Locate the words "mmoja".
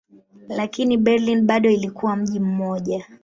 2.39-3.05